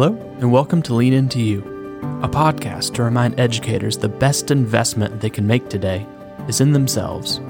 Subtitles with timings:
[0.00, 1.58] Hello, and welcome to Lean Into You,
[2.22, 6.06] a podcast to remind educators the best investment they can make today
[6.46, 7.40] is in themselves.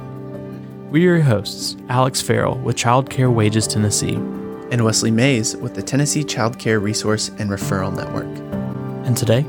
[0.91, 5.75] We are your hosts, Alex Farrell with Child Care Wages Tennessee, and Wesley Mays with
[5.75, 8.35] the Tennessee Child Care Resource and Referral Network.
[9.07, 9.43] And today,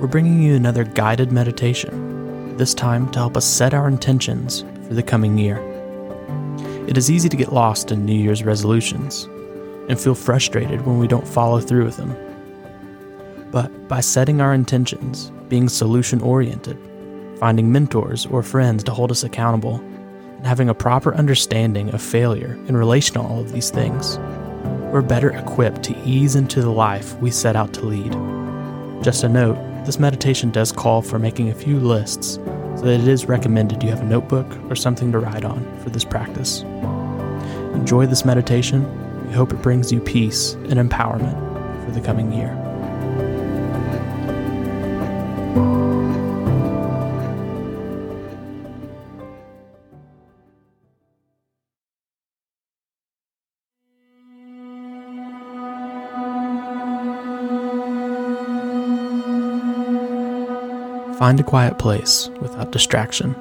[0.00, 4.94] we're bringing you another guided meditation, this time to help us set our intentions for
[4.94, 5.58] the coming year.
[6.88, 9.28] It is easy to get lost in New Year's resolutions
[9.88, 12.31] and feel frustrated when we don't follow through with them.
[13.52, 16.78] But by setting our intentions, being solution oriented,
[17.38, 22.54] finding mentors or friends to hold us accountable, and having a proper understanding of failure
[22.66, 24.18] in relation to all of these things,
[24.90, 28.12] we're better equipped to ease into the life we set out to lead.
[29.04, 32.34] Just a note this meditation does call for making a few lists,
[32.76, 35.90] so that it is recommended you have a notebook or something to write on for
[35.90, 36.62] this practice.
[37.74, 38.86] Enjoy this meditation
[39.26, 42.61] we hope it brings you peace and empowerment for the coming year.
[61.22, 63.32] Find a quiet place without distraction.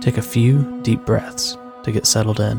[0.00, 2.58] Take a few deep breaths to get settled in.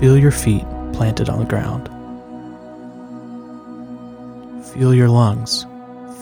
[0.00, 1.88] Feel your feet planted on the ground.
[4.72, 5.66] Feel your lungs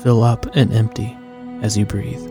[0.03, 1.17] fill up and empty
[1.63, 2.25] as you breathe.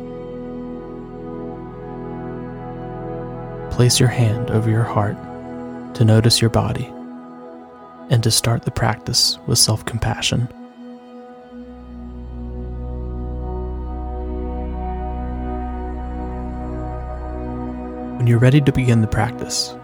[3.71, 5.15] Place your hand over your heart
[5.95, 6.85] to notice your body
[8.09, 10.47] and to start the practice with self compassion.
[18.17, 19.75] When you're ready to begin the practice,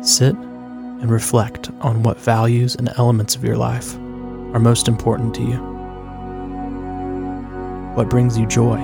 [0.00, 3.96] sit and reflect on what values and elements of your life
[4.52, 5.58] are most important to you.
[7.94, 8.78] What brings you joy?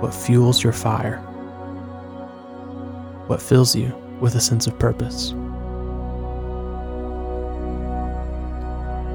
[0.00, 1.18] What fuels your fire?
[3.26, 5.30] What fills you with a sense of purpose?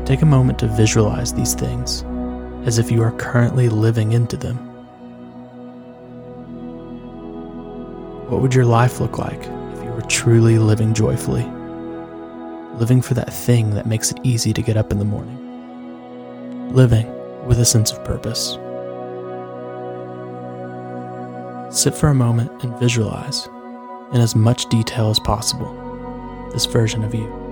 [0.08, 2.04] Take a moment to visualize these things
[2.66, 4.58] as if you are currently living into them.
[8.30, 11.44] What would your life look like if you were truly living joyfully?
[12.76, 17.08] Living for that thing that makes it easy to get up in the morning, living
[17.46, 18.58] with a sense of purpose.
[21.76, 23.48] Sit for a moment and visualize,
[24.14, 27.49] in as much detail as possible, this version of you.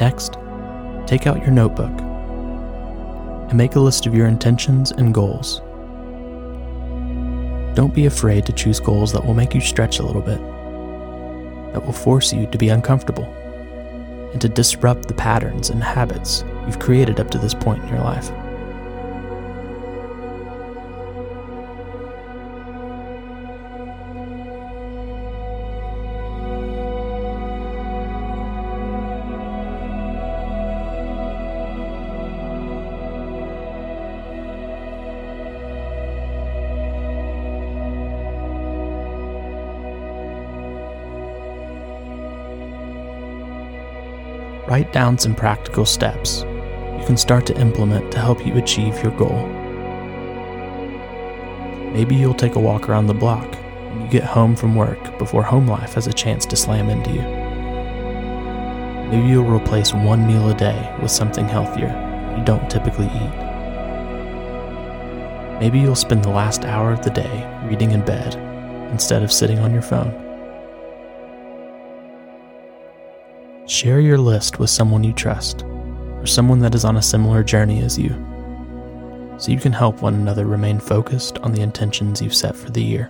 [0.00, 0.38] Next,
[1.06, 1.92] take out your notebook
[3.50, 5.60] and make a list of your intentions and goals.
[7.76, 10.38] Don't be afraid to choose goals that will make you stretch a little bit,
[11.74, 13.24] that will force you to be uncomfortable,
[14.32, 18.00] and to disrupt the patterns and habits you've created up to this point in your
[18.00, 18.30] life.
[44.70, 46.42] Write down some practical steps
[46.96, 49.48] you can start to implement to help you achieve your goal.
[51.92, 55.42] Maybe you'll take a walk around the block when you get home from work before
[55.42, 57.22] home life has a chance to slam into you.
[59.10, 62.06] Maybe you'll replace one meal a day with something healthier
[62.38, 63.36] you don't typically eat.
[65.58, 68.36] Maybe you'll spend the last hour of the day reading in bed
[68.92, 70.29] instead of sitting on your phone.
[73.70, 77.84] Share your list with someone you trust, or someone that is on a similar journey
[77.84, 78.08] as you,
[79.38, 82.82] so you can help one another remain focused on the intentions you've set for the
[82.82, 83.08] year.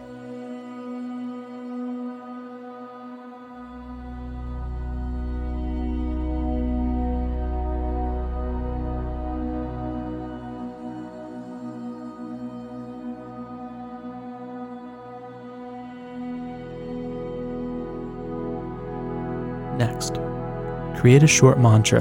[19.79, 20.21] Next,
[21.01, 22.01] Create a short mantra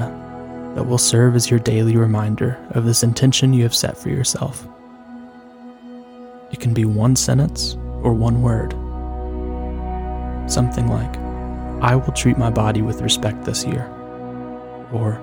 [0.74, 4.68] that will serve as your daily reminder of this intention you have set for yourself.
[6.52, 8.72] It can be one sentence or one word.
[10.50, 11.16] Something like,
[11.82, 13.86] I will treat my body with respect this year.
[14.92, 15.14] Or,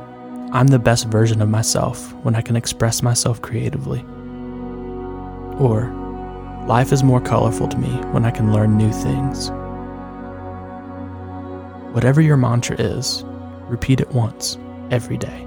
[0.51, 4.00] I'm the best version of myself when I can express myself creatively.
[5.59, 5.94] Or,
[6.68, 9.51] life is more colorful to me when I can learn new things.
[11.94, 13.24] Whatever your mantra is,
[13.69, 14.57] repeat it once
[14.91, 15.46] every day.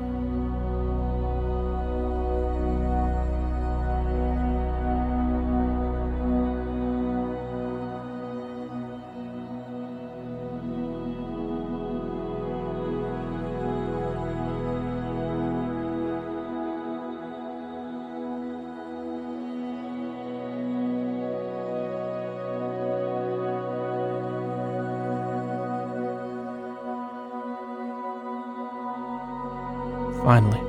[30.31, 30.61] Finally,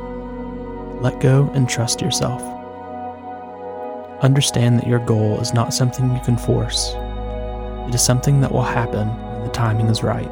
[1.02, 2.42] let go and trust yourself.
[4.24, 6.96] Understand that your goal is not something you can force,
[7.88, 10.32] it is something that will happen when the timing is right.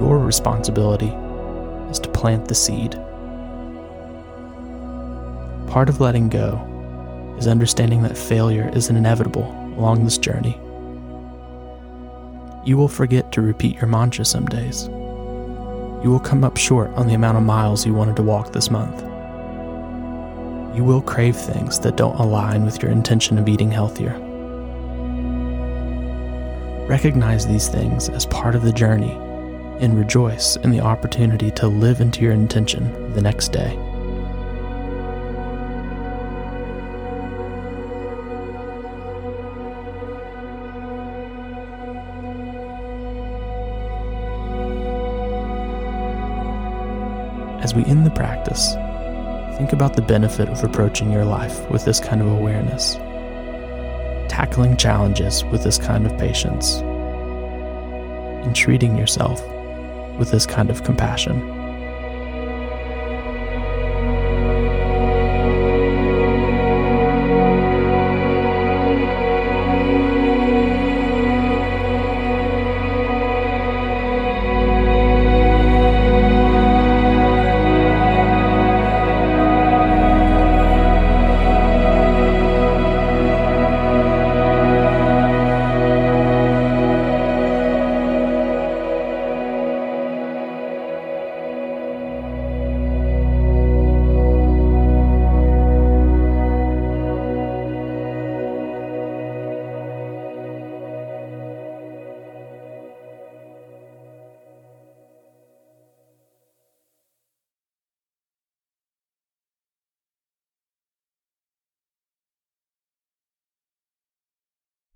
[0.00, 1.10] Your responsibility
[1.92, 2.94] is to plant the seed.
[5.70, 6.58] Part of letting go
[7.38, 9.48] is understanding that failure is inevitable
[9.78, 10.60] along this journey.
[12.64, 14.88] You will forget to repeat your mantra some days
[16.04, 18.70] you will come up short on the amount of miles you wanted to walk this
[18.70, 19.00] month.
[20.76, 24.12] You will crave things that don't align with your intention of eating healthier.
[26.86, 29.12] Recognize these things as part of the journey
[29.80, 33.74] and rejoice in the opportunity to live into your intention the next day.
[47.64, 48.74] As we end the practice,
[49.56, 52.96] think about the benefit of approaching your life with this kind of awareness,
[54.28, 56.82] tackling challenges with this kind of patience,
[58.44, 59.42] and treating yourself
[60.18, 61.53] with this kind of compassion.